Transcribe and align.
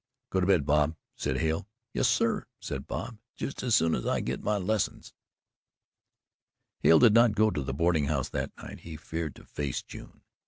"Go 0.31 0.39
to 0.39 0.47
bed, 0.47 0.65
Bob," 0.65 0.95
said 1.15 1.37
Hale. 1.37 1.67
"Yes, 1.93 2.07
sir," 2.07 2.47
said 2.59 2.87
Bob; 2.87 3.19
"just 3.35 3.61
as 3.61 3.75
soon 3.75 3.93
as 3.93 4.07
I 4.07 4.19
get 4.19 4.41
my 4.41 4.57
lessons." 4.57 5.13
Hale 6.79 6.97
did 6.97 7.13
not 7.13 7.35
go 7.35 7.51
to 7.51 7.61
the 7.61 7.71
boarding 7.71 8.05
house 8.05 8.29
that 8.29 8.51
night 8.57 8.79
he 8.79 8.97
feared 8.97 9.35
to 9.35 9.43
face 9.45 9.83
June. 9.83 10.21